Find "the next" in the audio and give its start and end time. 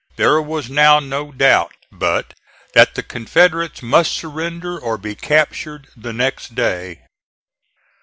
5.95-6.55